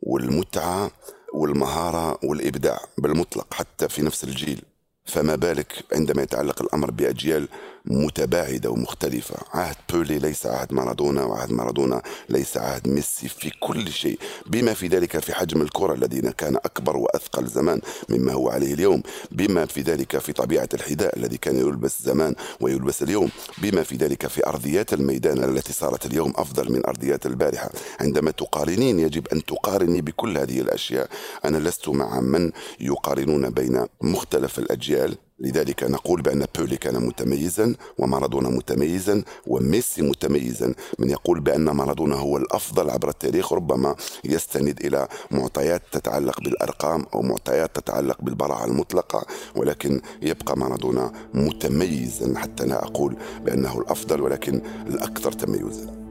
والمتعة 0.00 0.90
والمهارة 1.34 2.18
والإبداع 2.24 2.80
بالمطلق 2.98 3.54
حتى 3.54 3.88
في 3.88 4.02
نفس 4.02 4.24
الجيل. 4.24 4.62
فما 5.04 5.36
بالك 5.36 5.84
عندما 5.92 6.22
يتعلق 6.22 6.62
الأمر 6.62 6.90
بأجيال 6.90 7.48
متباعدة 7.84 8.70
ومختلفة. 8.70 9.36
عهد 9.52 9.76
بولي 9.92 10.18
ليس 10.18 10.46
عهد 10.46 10.72
مارادونا 10.72 11.24
وعهد 11.24 11.52
مارادونا 11.52 12.02
ليس 12.28 12.56
عهد 12.56 12.88
ميسي 12.88 13.28
في 13.28 13.50
كل 13.60 13.88
شيء. 13.92 14.18
بما 14.46 14.74
في 14.74 14.86
ذلك 14.86 15.18
في 15.18 15.34
حجم 15.34 15.62
الكرة 15.62 15.94
الذي 15.94 16.20
كان 16.20 16.56
أكبر 16.56 16.96
وأثقل 16.96 17.46
زمان 17.46 17.80
مما 18.08 18.32
هو 18.32 18.48
عليه 18.48 18.74
اليوم. 18.74 19.02
بما 19.30 19.66
في 19.66 19.80
ذلك 19.80 20.18
في 20.18 20.32
طبيعة 20.32 20.68
الحذاء 20.74 21.18
الذي 21.18 21.36
كان 21.36 21.56
يلبس 21.56 22.02
زمان 22.02 22.34
ويلبس 22.60 23.02
اليوم. 23.02 23.30
بما 23.58 23.82
في 23.82 23.96
ذلك 23.96 24.26
في 24.26 24.46
أرضيات 24.46 24.92
الميدان 24.92 25.44
التي 25.44 25.72
صارت 25.72 26.06
اليوم 26.06 26.32
أفضل 26.36 26.72
من 26.72 26.86
أرضيات 26.86 27.26
البارحة. 27.26 27.70
عندما 28.00 28.30
تقارنين 28.30 28.98
يجب 28.98 29.28
أن 29.28 29.44
تقارني 29.44 30.00
بكل 30.00 30.38
هذه 30.38 30.60
الأشياء. 30.60 31.08
أنا 31.44 31.58
لست 31.58 31.88
مع 31.88 32.20
من 32.20 32.52
يقارنون 32.80 33.50
بين 33.50 33.86
مختلف 34.02 34.58
الأجيال. 34.58 35.16
لذلك 35.42 35.84
نقول 35.84 36.22
بأن 36.22 36.44
بولي 36.58 36.76
كان 36.76 37.06
متميزا 37.06 37.74
ومارادونا 37.98 38.48
متميزا 38.48 39.22
وميسي 39.46 40.02
متميزا. 40.02 40.74
من 40.98 41.10
يقول 41.10 41.40
بأن 41.40 41.64
مارادونا 41.64 42.16
هو 42.16 42.36
الأفضل 42.36 42.90
عبر 42.90 43.08
التاريخ 43.08 43.52
ربما 43.52 43.94
يستند 44.24 44.80
إلى 44.84 45.08
معطيات 45.30 45.82
تتعلق 45.92 46.40
بالأرقام 46.40 47.06
أو 47.14 47.22
معطيات 47.22 47.76
تتعلق 47.76 48.22
بالبراعة 48.22 48.64
المطلقة 48.64 49.26
ولكن 49.56 50.00
يبقى 50.22 50.58
مارادونا 50.58 51.12
متميزا. 51.34 52.38
حتى 52.38 52.66
لا 52.66 52.84
أقول 52.84 53.16
بأنه 53.44 53.78
الأفضل 53.80 54.20
ولكن 54.20 54.62
الأكثر 54.86 55.32
تميزا. 55.32 56.02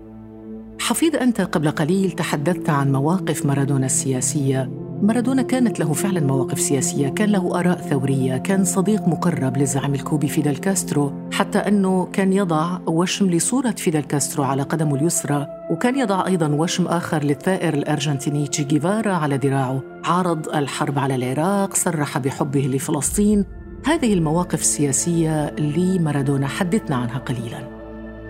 حفيظ 0.79 1.15
أنت 1.15 1.41
قبل 1.41 1.71
قليل 1.71 2.11
تحدثت 2.11 2.69
عن 2.69 2.91
مواقف 2.91 3.45
مارادونا 3.45 3.85
السياسية. 3.85 4.90
مارادونا 5.01 5.41
كانت 5.41 5.79
له 5.79 5.93
فعلا 5.93 6.19
مواقف 6.19 6.59
سياسية 6.59 7.09
كان 7.09 7.29
له 7.29 7.59
آراء 7.59 7.77
ثورية 7.77 8.37
كان 8.37 8.63
صديق 8.63 9.07
مقرب 9.07 9.57
للزعيم 9.57 9.93
الكوبي 9.93 10.27
فيدل 10.27 10.57
كاسترو 10.57 11.13
حتى 11.31 11.57
أنه 11.57 12.05
كان 12.05 12.33
يضع 12.33 12.79
وشم 12.87 13.29
لصورة 13.29 13.71
فيدل 13.71 14.03
كاسترو 14.03 14.43
على 14.43 14.63
قدمه 14.63 14.95
اليسرى 14.95 15.47
وكان 15.71 15.99
يضع 15.99 16.27
أيضا 16.27 16.47
وشم 16.47 16.87
آخر 16.87 17.23
للثائر 17.23 17.73
الأرجنتيني 17.73 18.47
تشي 18.47 18.63
جيفارا 18.63 19.13
على 19.13 19.37
ذراعه. 19.37 19.81
عارض 20.03 20.49
الحرب 20.49 20.99
على 20.99 21.15
العراق 21.15 21.75
صرح 21.75 22.17
بحبه 22.17 22.61
لفلسطين. 22.73 23.45
هذه 23.85 24.13
المواقف 24.13 24.61
السياسية 24.61 25.49
لمارادونا 25.49 26.47
حدثنا 26.47 26.95
عنها 26.95 27.17
قليلاً. 27.17 27.70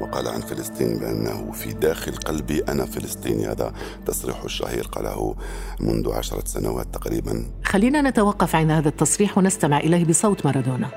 وقال 0.02 0.28
عن 0.28 0.42
فلسطين 0.42 0.98
بأنه 0.98 1.52
في 1.52 1.74
داخل 1.74 2.12
قلبي 2.12 2.60
أنا 2.60 2.86
فلسطيني 2.86 3.48
هذا 3.48 3.74
تصريح 4.06 4.44
الشهير 4.44 4.84
قاله 4.84 5.36
منذ 5.80 6.12
عشرة 6.12 6.44
سنوات 6.46 6.88
تقريبا. 6.94 7.46
خلينا 7.64 8.02
نتوقف 8.02 8.56
عند 8.56 8.72
هذا 8.72 8.90
التصريح 8.90 9.38
ونستمع 9.38 9.78
إليه 9.78 10.06
بصوت 10.06 10.46
مارادونا. 10.46 10.90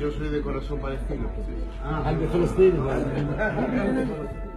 Yo 0.00 0.10
soy 0.10 0.28
de 0.28 0.40
corazón 0.42 0.78
palestino. 0.80 1.26
Ah, 1.84 2.12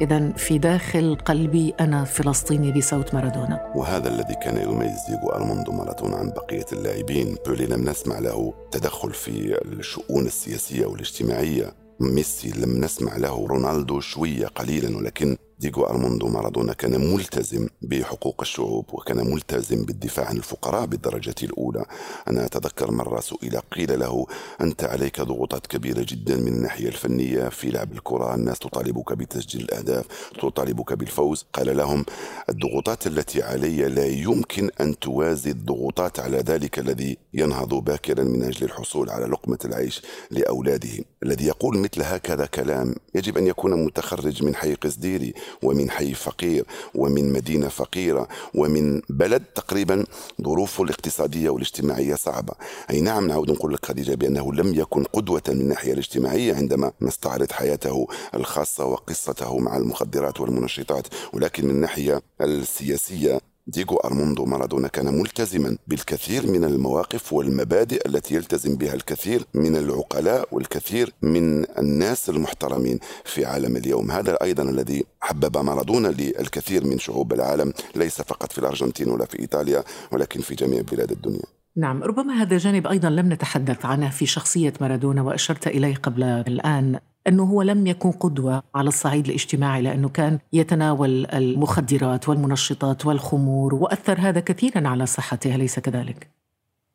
إذا 0.00 0.32
في 0.32 0.58
داخل 0.58 1.14
قلبي 1.24 1.74
أنا 1.80 2.04
فلسطيني 2.04 2.72
بصوت 2.72 3.14
مارادونا. 3.14 3.72
وهذا 3.76 4.08
الذي 4.08 4.34
كان 4.34 4.56
يميز 4.56 4.98
ديغو 5.08 5.28
أرماندو 5.28 5.72
مارادونا 5.72 6.16
عن 6.16 6.30
بقية 6.30 6.66
اللاعبين. 6.72 7.36
بيلي 7.46 7.66
لم 7.66 7.88
نسمع 7.90 8.18
له 8.18 8.54
تدخل 8.70 9.12
في 9.12 9.58
الشؤون 9.62 10.26
السياسية 10.26 10.86
والاجتماعية. 10.86 11.72
ميسي 12.00 12.50
لم 12.50 12.84
نسمع 12.84 13.16
له. 13.16 13.46
رونالدو 13.46 14.00
شوية 14.00 14.46
قليلا 14.46 14.96
ولكن 14.96 15.36
ديغو 15.60 15.84
أرماندو 15.84 16.28
مارادونا 16.28 16.72
كان 16.72 17.12
ملتزم 17.12 17.68
بحقوق 17.82 18.40
الشعوب 18.40 18.86
وكان 18.92 19.30
ملتزم 19.32 19.84
بالدفاع 19.84 20.26
عن 20.26 20.36
الفقراء 20.36 20.86
بالدرجة 20.86 21.34
الأولى. 21.42 21.84
أنا 22.28 22.44
أتذكر 22.44 22.90
مرة 22.90 23.20
سئل 23.20 23.58
قيل 23.58 23.98
له 23.98 24.26
أنت 24.60 24.84
عليك 24.84 25.20
ضغوطات 25.20 25.66
كبيرة 25.66 26.06
جدا 26.08 26.36
من 26.36 26.48
الناحية 26.48 26.88
الفنية 26.88 27.48
في 27.48 27.70
لعب 27.70 27.92
الكرة 27.92 28.34
الناس 28.34 28.58
تطالبك 28.58 29.12
بتسجيل 29.12 29.62
الأهداف 29.62 30.06
تطالبك 30.42 30.92
بالفوز. 30.92 31.46
قال 31.52 31.76
لهم 31.76 32.04
الضغوطات 32.48 33.06
التي 33.06 33.42
علي 33.42 33.88
لا 33.88 34.06
يمكن 34.06 34.70
أن 34.80 34.98
توازي 34.98 35.50
الضغوطات 35.50 36.20
على 36.20 36.38
ذلك 36.38 36.78
الذي 36.78 37.16
ينهض 37.34 37.74
باكرا 37.74 38.24
من 38.24 38.42
أجل 38.42 38.66
الحصول 38.66 39.10
على 39.10 39.26
لقمة 39.26 39.58
العيش 39.64 40.02
لأولاده. 40.30 41.04
الذي 41.22 41.46
يقول 41.46 41.78
مثل 41.78 42.02
هكذا 42.02 42.46
كلام 42.46 42.94
يجب 43.14 43.38
أن 43.38 43.46
يكون 43.46 43.84
متخرج 43.84 44.44
من 44.44 44.54
حي 44.54 44.74
قصديري 44.74 45.34
ومن 45.62 45.90
حي 45.90 46.14
فقير 46.14 46.64
ومن 46.94 47.32
مدينة 47.32 47.68
فقيرة 47.68 48.28
ومن 48.54 49.02
بلد 49.08 49.42
تقريبا 49.54 50.04
ظروفه 50.42 50.84
الاقتصادية 50.84 51.50
والاجتماعية 51.50 52.14
صعبة. 52.14 52.52
أي 52.90 53.00
نعم 53.00 53.28
نعود 53.28 53.50
نقول 53.50 53.74
لك 53.74 53.86
خديجة 53.86 54.14
بأنه 54.14 54.52
لم 54.52 54.74
يكن 54.74 55.04
قدوة 55.04 55.42
من 55.48 55.60
الناحية 55.60 55.92
الاجتماعية 55.92 56.54
عندما 56.54 56.92
نستعرض 57.00 57.52
حياته 57.52 58.06
الخاصة 58.34 58.84
وقصته 58.84 59.58
مع 59.58 59.76
المخدرات 59.76 60.40
والمنشطات 60.40 61.06
ولكن 61.32 61.64
من 61.64 61.70
الناحية 61.70 62.22
السياسية 62.40 63.40
ديغو 63.66 63.96
أرموندو 63.96 64.44
مارادونا 64.44 64.88
كان 64.88 65.18
ملتزما 65.18 65.76
بالكثير 65.86 66.46
من 66.46 66.64
المواقف 66.64 67.32
والمبادئ 67.32 68.08
التي 68.08 68.34
يلتزم 68.34 68.76
بها 68.76 68.94
الكثير 68.94 69.44
من 69.54 69.76
العقلاء 69.76 70.48
والكثير 70.52 71.12
من 71.22 71.64
الناس 71.78 72.30
المحترمين 72.30 72.98
في 73.24 73.44
عالم 73.44 73.76
اليوم. 73.76 74.10
هذا 74.10 74.38
أيضا 74.42 74.62
الذي 74.62 75.04
حبب 75.20 75.58
مارادونا 75.58 76.08
للكثير 76.08 76.86
من 76.86 76.98
شعوب 76.98 77.32
العالم 77.32 77.72
ليس 77.94 78.22
فقط 78.22 78.52
في 78.52 78.58
الأرجنتين 78.58 79.10
ولا 79.10 79.24
في 79.24 79.38
إيطاليا 79.38 79.84
ولكن 80.12 80.40
في 80.40 80.54
جميع 80.54 80.80
بلاد 80.92 81.10
الدنيا. 81.10 81.44
نعم 81.76 82.02
ربما 82.02 82.34
هذا 82.34 82.58
جانب 82.58 82.86
أيضا 82.86 83.10
لم 83.10 83.32
نتحدث 83.32 83.86
عنه 83.86 84.10
في 84.10 84.26
شخصية 84.26 84.72
مارادونا 84.80 85.22
وأشرت 85.22 85.66
إليه 85.66 85.94
قبل 85.94 86.22
الآن 86.22 87.00
أنه 87.28 87.42
هو 87.42 87.62
لم 87.62 87.86
يكن 87.86 88.12
قدوة 88.12 88.62
على 88.74 88.88
الصعيد 88.88 89.26
الاجتماعي 89.26 89.82
لأنه 89.82 90.08
كان 90.08 90.38
يتناول 90.52 91.26
المخدرات 91.26 92.28
والمنشطات 92.28 93.06
والخمور 93.06 93.74
وأثر 93.74 94.20
هذا 94.20 94.40
كثيرا 94.40 94.88
على 94.88 95.06
صحته 95.06 95.54
أليس 95.54 95.78
كذلك؟ 95.78 96.39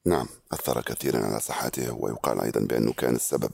نعم 0.08 0.28
أثر 0.52 0.82
كثيرا 0.82 1.26
على 1.26 1.40
صحته 1.40 1.94
ويقال 1.94 2.42
أيضا 2.42 2.60
بأنه 2.60 2.94
كان 2.94 3.16
السبب 3.16 3.50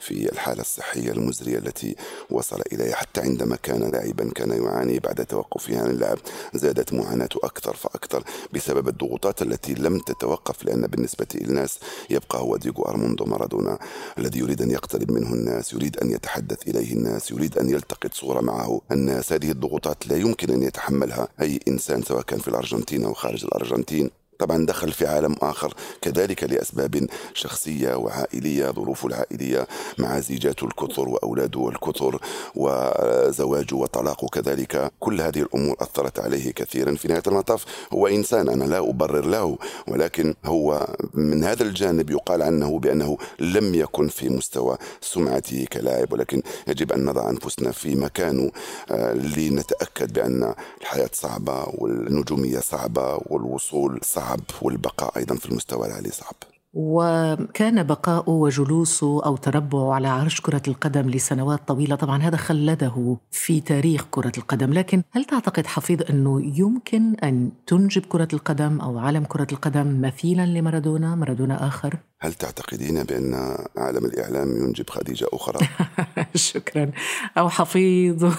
في 0.00 0.32
الحالة 0.32 0.60
الصحية 0.60 1.10
المزرية 1.12 1.58
التي 1.58 1.96
وصل 2.30 2.62
إليها 2.72 2.94
حتى 2.94 3.20
عندما 3.20 3.56
كان 3.56 3.90
لاعبا 3.90 4.30
كان 4.34 4.64
يعاني 4.64 4.98
بعد 4.98 5.26
توقفه 5.26 5.80
عن 5.80 5.90
اللعب 5.90 6.18
زادت 6.54 6.92
معاناته 6.92 7.40
أكثر 7.44 7.76
فأكثر 7.76 8.24
بسبب 8.52 8.88
الضغوطات 8.88 9.42
التي 9.42 9.74
لم 9.74 9.98
تتوقف 9.98 10.64
لأن 10.64 10.80
بالنسبة 10.86 11.26
للناس 11.34 11.78
يبقى 12.10 12.38
هو 12.38 12.56
ديغو 12.56 12.84
أرموندو 12.84 13.24
مارادونا 13.24 13.78
الذي 14.18 14.38
يريد 14.38 14.62
أن 14.62 14.70
يقترب 14.70 15.10
منه 15.10 15.32
الناس 15.32 15.72
يريد 15.72 15.96
أن 15.96 16.10
يتحدث 16.10 16.68
إليه 16.68 16.92
الناس 16.92 17.30
يريد 17.30 17.58
أن 17.58 17.70
يلتقط 17.70 18.14
صورة 18.14 18.40
معه 18.40 18.80
الناس. 18.92 19.32
هذه 19.32 19.50
الضغوطات 19.50 20.06
لا 20.06 20.16
يمكن 20.16 20.50
أن 20.50 20.62
يتحملها 20.62 21.28
أي 21.40 21.60
إنسان 21.68 22.02
سواء 22.02 22.22
كان 22.22 22.38
في 22.38 22.48
الأرجنتين 22.48 23.04
أو 23.04 23.14
خارج 23.14 23.44
الأرجنتين. 23.44 24.10
طبعا 24.42 24.66
دخل 24.66 24.92
في 24.92 25.06
عالم 25.06 25.36
آخر 25.42 25.74
كذلك 26.00 26.44
لأسباب 26.44 27.06
شخصية 27.34 27.94
وعائلية 27.94 28.70
ظروفه 28.70 29.08
العائلية 29.08 29.66
مع 29.98 30.20
زيجاته 30.20 30.64
الكثر 30.64 31.08
وأولاده 31.08 31.68
الكثر 31.68 32.20
وزواجه 32.54 33.74
وطلاقه 33.74 34.28
كذلك 34.28 34.92
كل 35.00 35.20
هذه 35.20 35.38
الأمور 35.38 35.76
أثرت 35.80 36.18
عليه 36.18 36.50
كثيرا 36.52 36.94
في 36.94 37.08
نهاية 37.08 37.22
المطاف. 37.26 37.64
هو 37.92 38.06
إنسان 38.06 38.48
أنا 38.48 38.64
لا 38.64 38.78
أبرر 38.78 39.24
له 39.24 39.58
ولكن 39.88 40.34
هو 40.44 40.86
من 41.14 41.44
هذا 41.44 41.62
الجانب 41.62 42.10
يقال 42.10 42.42
عنه 42.42 42.78
بأنه 42.78 43.18
لم 43.38 43.74
يكن 43.74 44.08
في 44.08 44.28
مستوى 44.28 44.76
سمعته 45.00 45.66
كلاعب 45.72 46.12
ولكن 46.12 46.42
يجب 46.68 46.92
أن 46.92 47.04
نضع 47.04 47.30
أنفسنا 47.30 47.70
في 47.70 47.94
مكانه 47.94 48.50
آه، 48.90 49.12
لنتأكد 49.12 50.12
بأن 50.12 50.54
الحياة 50.80 51.10
صعبة 51.12 51.64
والنجومية 51.74 52.60
صعبة 52.60 53.20
والوصول 53.26 54.00
صعب. 54.02 54.31
والبقاء 54.62 55.18
أيضا 55.18 55.34
في 55.34 55.46
المستوى 55.50 55.86
العالي 55.86 56.10
صعب. 56.10 56.34
وكان 56.74 57.82
بقاؤه 57.82 58.28
وجلوسه 58.28 59.24
أو 59.24 59.36
تربعه 59.36 59.94
على 59.94 60.08
عرش 60.08 60.40
كرة 60.40 60.62
القدم 60.68 61.10
لسنوات 61.10 61.68
طويلة. 61.68 61.96
طبعا 61.96 62.22
هذا 62.22 62.36
خلده 62.36 63.16
في 63.30 63.60
تاريخ 63.60 64.06
كرة 64.10 64.32
القدم. 64.38 64.72
لكن 64.72 65.02
هل 65.10 65.24
تعتقد 65.24 65.66
حفيظ 65.66 66.02
أنه 66.10 66.58
يمكن 66.58 67.14
أن 67.14 67.50
تنجب 67.66 68.02
كرة 68.06 68.28
القدم 68.32 68.80
أو 68.80 68.98
عالم 68.98 69.24
كرة 69.24 69.46
القدم 69.52 70.00
مثيلا 70.00 70.46
لمارادونا؟ 70.46 71.14
مارادونا 71.14 71.66
آخر. 71.66 71.96
هل 72.22 72.32
تعتقدين 72.34 73.02
بأن 73.02 73.56
عالم 73.76 74.04
الإعلام 74.04 74.56
ينجب 74.56 74.90
خديجة 74.90 75.26
أخرى؟ 75.32 75.68
شكرا. 76.34 76.90
أو 77.38 77.48
حفيظ. 77.48 78.24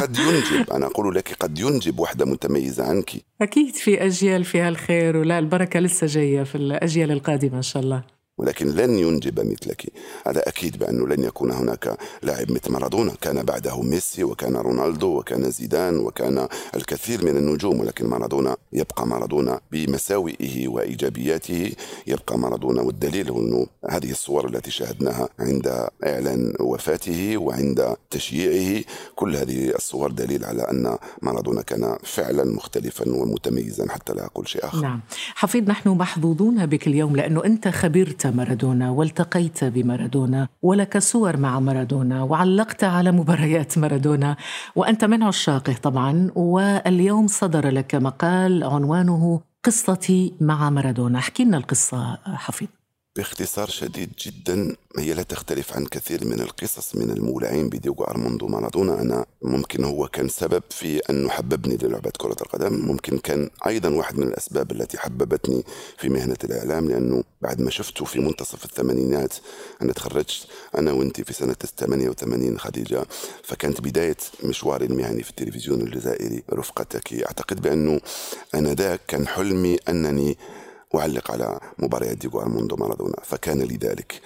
قد 0.00 0.16
ينجب. 0.18 0.70
أنا 0.70 0.86
أقول 0.86 1.14
لك 1.14 1.36
قد 1.40 1.58
ينجب 1.58 1.98
وحدة 1.98 2.24
متميزة 2.24 2.84
عنك. 2.84 3.10
أكيد 3.42 3.74
في 3.74 4.04
أجيال 4.06 4.44
فيها 4.44 4.68
الخير 4.68 5.16
ولا 5.16 5.38
البركة 5.38 5.80
لسه 5.80 6.06
جاية 6.06 6.42
في 6.42 6.54
الأجيال 6.54 7.10
القادمة 7.10 7.56
إن 7.56 7.62
شاء 7.62 7.82
الله. 7.82 8.17
ولكن 8.38 8.68
لن 8.68 8.98
ينجب 8.98 9.40
مثلك. 9.40 9.92
هذا 10.26 10.48
أكيد 10.48 10.78
بأنه 10.78 11.08
لن 11.08 11.24
يكون 11.24 11.50
هناك 11.50 11.98
لاعب 12.22 12.50
مثل 12.52 12.72
مارادونا. 12.72 13.12
كان 13.20 13.42
بعده 13.42 13.82
ميسي 13.82 14.24
وكان 14.24 14.56
رونالدو 14.56 15.18
وكان 15.18 15.50
زيدان 15.50 15.98
وكان 15.98 16.48
الكثير 16.74 17.24
من 17.24 17.36
النجوم 17.36 17.80
ولكن 17.80 18.06
مارادونا 18.06 18.56
يبقى 18.72 19.06
مارادونا 19.06 19.60
بمساوئه 19.72 20.68
وإيجابياته 20.68 21.72
يبقى 22.06 22.38
مارادونا 22.38 22.82
والدليل 22.82 23.30
هو 23.30 23.40
أنه 23.40 23.66
هذه 23.90 24.10
الصور 24.10 24.48
التي 24.48 24.70
شاهدناها 24.70 25.28
عند 25.38 25.88
إعلان 26.06 26.52
وفاته 26.60 27.36
وعند 27.36 27.96
تشييعه 28.10 28.84
كل 29.16 29.36
هذه 29.36 29.70
الصور 29.70 30.10
دليل 30.10 30.44
على 30.44 30.62
أن 30.62 30.96
مارادونا 31.22 31.62
كان 31.62 31.96
فعلا 32.04 32.44
مختلفا 32.44 33.08
ومتميزا 33.14 33.88
حتى 33.88 34.12
لا 34.12 34.24
أقول 34.24 34.48
شيء 34.48 34.66
آخر. 34.66 34.82
نعم. 34.82 35.00
حفيظ 35.34 35.68
نحن 35.68 35.88
محظوظون 35.88 36.66
بك 36.66 36.86
اليوم 36.86 37.16
لأنه 37.16 37.44
أنت 37.44 37.68
خبرت 37.68 38.26
مارادونا 38.30 38.90
والتقيت 38.90 39.64
بمارادونا 39.64 40.48
ولك 40.62 40.98
صور 40.98 41.36
مع 41.36 41.60
مارادونا 41.60 42.22
وعلقت 42.22 42.84
على 42.84 43.12
مباريات 43.12 43.78
مارادونا 43.78 44.36
وأنت 44.76 45.04
من 45.04 45.22
عشاقه 45.22 45.72
طبعا 45.82 46.30
واليوم 46.36 47.26
صدر 47.26 47.68
لك 47.68 47.94
مقال 47.94 48.64
عنوانه 48.64 49.40
قصتي 49.64 50.34
مع 50.40 50.70
مارادونا. 50.70 51.18
احكي 51.18 51.44
لنا 51.44 51.56
القصة 51.56 52.18
حفيظ 52.24 52.68
باختصار 53.18 53.68
شديد 53.68 54.10
جدا 54.18 54.76
هي 54.98 55.14
لا 55.14 55.22
تختلف 55.22 55.76
عن 55.76 55.86
كثير 55.86 56.24
من 56.24 56.40
القصص 56.40 56.96
من 56.96 57.10
المولعين 57.10 57.68
بديوغو 57.68 58.04
أرموندو 58.04 58.46
مارادونا. 58.46 59.02
أنا 59.02 59.26
ممكن 59.42 59.84
هو 59.84 60.08
كان 60.08 60.28
سبب 60.28 60.62
في 60.70 60.98
أنه 61.10 61.28
حببني 61.28 61.76
للعبة 61.82 62.12
كرة 62.18 62.36
القدم. 62.42 62.72
ممكن 62.86 63.18
كان 63.18 63.50
أيضا 63.66 63.88
واحد 63.88 64.18
من 64.18 64.26
الأسباب 64.28 64.72
التي 64.72 64.98
حببتني 64.98 65.64
في 65.98 66.08
مهنة 66.08 66.36
الإعلام 66.44 66.88
لأنه 66.88 67.24
بعد 67.42 67.60
ما 67.60 67.70
شفته 67.70 68.04
في 68.04 68.20
منتصف 68.20 68.64
الثمانينات 68.64 69.34
أنا 69.82 69.92
تخرجت 69.92 70.46
أنا 70.78 70.92
وأنت 70.92 71.20
في 71.20 71.32
سنة 71.32 71.56
88 71.78 72.58
خديجة. 72.58 73.06
فكانت 73.42 73.80
بداية 73.80 74.16
مشواري 74.44 74.86
المهني 74.86 75.22
في 75.22 75.30
التلفزيون 75.30 75.80
الجزائري 75.80 76.42
رفقتك. 76.52 77.12
أعتقد 77.12 77.62
بأنه 77.62 78.00
أنا 78.54 78.74
ذاك 78.74 79.00
كان 79.08 79.26
حلمي 79.26 79.76
أنني 79.88 80.38
أعلق 80.94 81.30
على 81.30 81.60
مباريات 81.78 82.16
ديغو 82.16 82.40
أرموندو 82.40 82.76
مارادونا 82.76 83.16
فكان 83.22 83.62
لي 83.62 83.76
ذلك 83.76 84.20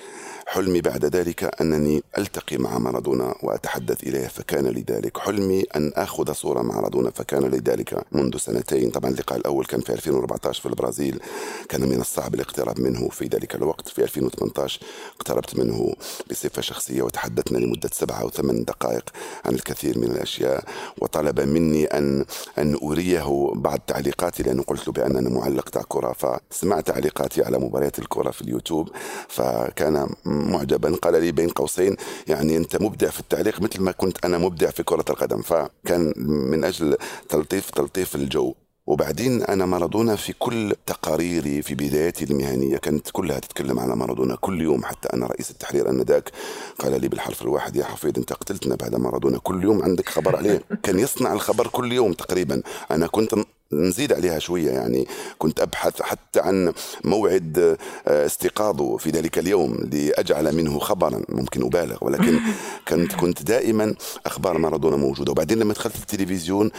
حلمي 0.53 0.81
بعد 0.81 1.05
ذلك 1.05 1.61
أنني 1.61 2.03
ألتقي 2.19 2.57
مع 2.57 2.79
مارادونا 2.79 3.35
وأتحدث 3.43 4.03
إليه 4.03 4.27
فكان 4.29 4.67
لي 4.67 4.85
ذلك. 4.91 5.19
حلمي 5.19 5.63
أن 5.77 5.93
أخذ 5.97 6.33
صورة 6.33 6.63
مع 6.63 6.75
مارادونا 6.75 7.11
فكان 7.11 7.45
لي 7.45 7.57
ذلك 7.59 8.05
منذ 8.13 8.37
سنتين. 8.37 8.91
طبعا 8.91 9.11
اللقاء 9.11 9.39
الأول 9.39 9.65
كان 9.65 9.81
في 9.81 9.93
2014 9.93 10.63
في 10.63 10.69
البرازيل 10.69 11.21
كان 11.69 11.89
من 11.89 12.01
الصعب 12.01 12.35
الاقتراب 12.35 12.81
منه. 12.81 13.09
في 13.09 13.25
ذلك 13.25 13.55
الوقت 13.55 13.89
في 13.89 14.03
2018 14.03 14.81
اقتربت 15.17 15.59
منه 15.59 15.95
بصفة 16.31 16.63
شخصية 16.63 17.03
وتحدثنا 17.03 17.59
لمدة 17.59 17.91
سبعة 17.93 18.21
أو 18.21 18.31
ثمان 18.31 18.65
دقائق 18.65 19.05
عن 19.45 19.55
الكثير 19.55 19.99
من 19.99 20.05
الأشياء. 20.11 20.65
وطلب 20.99 21.41
مني 21.41 21.85
أن 21.85 22.25
أن 22.59 22.79
أريه 22.83 23.53
بعض 23.55 23.79
تعليقاتي 23.87 24.43
لأنه 24.43 24.63
قلت 24.63 24.87
له 24.87 24.93
بأن 24.93 25.17
أنا 25.17 25.31
معلق 25.31 25.69
تاع 25.69 25.83
كرة. 25.89 26.13
فسمعت 26.13 26.87
تعليقاتي 26.87 27.43
على 27.43 27.59
مباريات 27.59 27.99
الكرة 27.99 28.31
في 28.31 28.43
اليوتيوب 28.43 28.89
فكان 29.29 30.09
معجبا. 30.51 30.97
قال 30.97 31.23
لي 31.23 31.33
بين 31.33 31.49
قوسين 31.49 31.97
يعني 32.29 32.57
أنت 32.57 32.83
مبدع 32.83 33.11
في 33.11 33.21
التعليق 33.21 33.61
مثل 33.61 33.83
ما 33.83 33.93
كنت 33.93 34.25
أنا 34.25 34.39
مبدع 34.39 34.71
في 34.71 34.83
كرة 34.83 35.05
القدم. 35.11 35.43
فكان 35.43 36.13
من 36.17 36.65
أجل 36.65 36.97
تلطيف 37.29 37.71
تلطيف 37.71 38.15
الجو. 38.15 38.55
وبعدين 38.87 39.43
أنا 39.43 39.67
مارادونا 39.67 40.17
في 40.17 40.33
كل 40.33 40.75
تقاريري 40.87 41.63
في 41.63 41.75
بدايتي 41.75 42.25
المهنية 42.25 42.77
كانت 42.77 43.11
كلها 43.11 43.39
تتكلم 43.39 43.79
على 43.79 43.97
مارادونا 43.97 44.37
كل 44.37 44.61
يوم 44.63 44.85
حتى 44.85 45.09
أنا 45.13 45.27
رئيس 45.27 45.51
التحرير 45.51 45.91
انذاك 45.91 46.31
قال 46.79 47.01
لي 47.01 47.09
بالحرف 47.09 47.43
الواحد 47.43 47.77
يا 47.77 47.85
حفيظ 47.85 48.13
أنت 48.19 48.33
قتلتنا 48.33 48.75
بعد 48.75 48.95
مارادونا 48.95 49.39
كل 49.39 49.63
يوم 49.63 49.83
عندك 49.83 50.09
خبر 50.09 50.37
عليه. 50.37 50.63
كان 50.85 50.99
يصنع 50.99 51.33
الخبر 51.33 51.67
كل 51.67 51.93
يوم 51.93 52.13
تقريبا. 52.13 52.63
أنا 52.91 53.07
كنت 53.07 53.35
نزيد 53.73 54.13
عليها 54.13 54.39
شوية 54.39 54.71
يعني. 54.71 55.07
كنت 55.39 55.61
أبحث 55.61 56.03
حتى 56.03 56.41
عن 56.41 56.73
موعد 57.05 57.79
آه، 58.09 58.27
استيقاظه 58.27 58.97
في 58.97 59.11
ذلك 59.11 59.39
اليوم 59.39 59.77
لأجعل 59.93 60.57
منه 60.57 60.79
خبرا. 60.79 61.23
ممكن 61.29 61.63
أبالغ 61.63 61.97
ولكن 62.01 62.41
كنت 62.89 63.13
كنت 63.13 63.43
دائما 63.43 63.95
أخبار 64.27 64.59
مارادونا 64.59 64.97
موجودة. 64.97 65.33
وبعدين 65.33 65.59
لما 65.59 65.73
دخلت 65.73 65.97
التلفزيون 65.97 66.71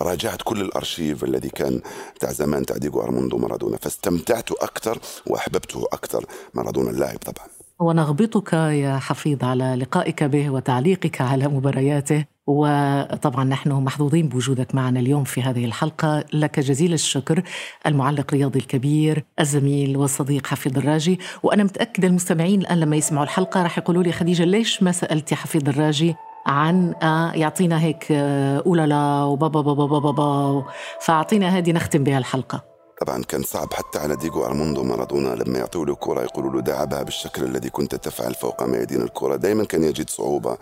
راجعت 0.00 0.42
كل 0.44 0.60
الأرشيف 0.60 1.24
الذي 1.24 1.48
كان 1.48 1.80
تاع 2.20 2.32
زمان 2.32 2.66
تاع 2.66 2.76
ديغو 2.76 3.02
أرموندو 3.02 3.38
مارادونا 3.38 3.76
فاستمتعت 3.76 4.52
أكثر 4.52 4.98
وأحببته 5.26 5.86
أكثر 5.92 6.24
مارادونا 6.54 6.90
اللاعب 6.90 7.18
طبعا. 7.18 7.61
ونغبطك 7.80 8.52
يا 8.52 8.98
حفيظ 8.98 9.44
على 9.44 9.74
لقائك 9.74 10.24
به 10.24 10.50
وتعليقك 10.50 11.20
على 11.20 11.48
مبارياته. 11.48 12.24
وطبعا 12.46 13.44
نحن 13.44 13.72
محظوظين 13.72 14.28
بوجودك 14.28 14.74
معنا 14.74 15.00
اليوم 15.00 15.24
في 15.24 15.42
هذه 15.42 15.64
الحلقة. 15.64 16.24
لك 16.32 16.60
جزيل 16.60 16.92
الشكر 16.92 17.42
المعلق 17.86 18.24
الرياضي 18.28 18.58
الكبير 18.58 19.24
الزميل 19.40 19.96
والصديق 19.96 20.46
حفيظ 20.46 20.78
الراجي. 20.78 21.18
وأنا 21.42 21.64
متأكدة 21.64 22.08
المستمعين 22.08 22.60
الآن 22.60 22.80
لما 22.80 22.96
يسمعوا 22.96 23.24
الحلقة 23.24 23.62
راح 23.62 23.78
يقولوا 23.78 24.02
لي 24.02 24.12
خديجة 24.12 24.44
ليش 24.44 24.82
ما 24.82 24.92
سألتي 24.92 25.34
حفيظ 25.36 25.68
الراجي 25.68 26.14
عن 26.46 26.94
آه 27.02 27.32
يعطينا 27.32 27.80
هيك 27.80 28.06
آه 28.10 28.62
أولالا 28.66 29.22
وبابا 29.24 29.60
بابا 29.60 29.98
بابا 29.98 30.64
فأعطينا 31.00 31.48
هذه 31.58 31.72
نختم 31.72 32.04
بها 32.04 32.18
الحلقة. 32.18 32.71
طبعا 33.04 33.22
كان 33.22 33.42
صعب 33.42 33.74
حتى 33.74 33.98
على 33.98 34.16
ديغو 34.16 34.44
أرموندو. 34.44 34.82
مارادونا 34.82 35.28
لما 35.34 35.58
يعطوا 35.58 35.86
له 35.86 35.94
كرة 35.94 36.22
يقولوا 36.22 36.52
له 36.52 36.60
داعبها 36.60 37.02
بالشكل 37.02 37.44
الذي 37.44 37.70
كنت 37.70 37.94
تفعل 37.94 38.34
فوق 38.34 38.62
ميادين 38.62 39.02
الكرة. 39.02 39.36
دائما 39.36 39.64
كان 39.64 39.84
يجد 39.84 40.10
صعوبة 40.10 40.56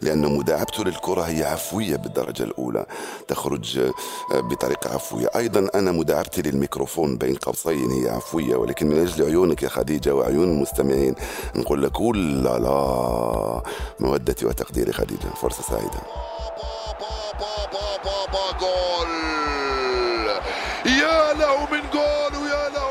لأن 0.00 0.36
مداعبته 0.36 0.84
للكرة 0.84 1.22
هي 1.22 1.44
عفوية 1.44 1.96
بالدرجة 1.96 2.42
الأولى 2.42 2.86
تخرج 3.28 3.78
آه، 3.78 4.40
بطريقة 4.40 4.94
عفوية. 4.94 5.30
أيضا 5.36 5.68
أنا 5.74 5.92
مداعبتي 5.92 6.42
للميكروفون 6.42 7.16
بين 7.16 7.34
قوسين 7.34 7.90
هي 7.90 8.10
عفوية 8.10 8.56
ولكن 8.56 8.86
من 8.88 8.98
أجل 8.98 9.24
عيونك 9.24 9.62
يا 9.62 9.68
خديجة 9.68 10.14
وعيون 10.14 10.48
المستمعين 10.48 11.14
نقول 11.56 11.82
لك 11.82 12.00
لا 12.00 12.58
لا 12.58 13.62
مودتي 14.00 14.46
وتقديري 14.46 14.92
خديجة 14.92 15.28
فرصة 15.42 15.62
سعيدة. 15.62 16.00
يا 18.62 19.21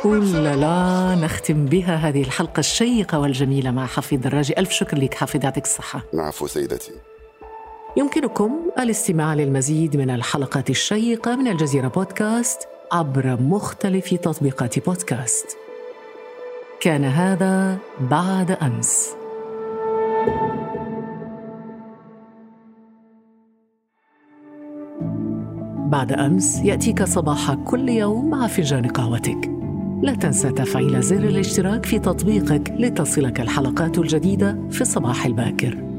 جول 0.04 0.20
ويا 0.20 0.30
له 0.30 0.32
من 0.32 0.36
أولا 0.36 0.56
لا 0.56 1.26
نختم 1.26 1.66
بها 1.66 1.96
هذه 1.96 2.22
الحلقة 2.22 2.60
الشيقة 2.60 3.20
والجميلة 3.20 3.72
مع 3.72 3.86
حفيظ 3.86 4.28
الراجي. 4.28 4.54
ألف 4.58 4.72
شكر 4.72 4.98
لك 4.98 5.14
حفيظ 5.14 5.44
يعطيك 5.44 5.64
الصحة. 5.64 6.04
العفو 6.14 6.48
سيدتي. 6.48 6.92
يمكنكم 7.98 8.52
الاستماع 8.80 9.34
للمزيد 9.34 9.98
من 9.98 10.10
الحلقات 10.10 10.70
الشيقة 10.70 11.36
من 11.36 11.48
الجزيرة 11.48 11.88
بودكاست 11.88 12.68
عبر 12.92 13.42
مختلف 13.42 14.14
تطبيقات 14.14 14.86
بودكاست. 14.86 15.58
كان 16.80 17.04
هذا 17.04 17.78
بعد 18.00 18.52
أمس. 18.52 19.10
بعد 25.92 26.12
أمس 26.12 26.58
يأتيك 26.58 27.04
صباح 27.04 27.54
كل 27.54 27.90
يوم 27.90 28.30
مع 28.30 28.48
فنجان 28.48 28.88
قهوتك. 28.88 29.61
لا 30.02 30.14
تنسى 30.14 30.52
تفعيل 30.52 31.02
زر 31.02 31.24
الاشتراك 31.24 31.86
في 31.86 32.00
تطبيقك 32.00 32.74
لتصلك 32.80 33.42
الحلقات 33.42 33.98
الجديدة 33.98 34.58
في 34.70 34.82
الصباح 34.82 35.26
الباكر. 35.26 35.91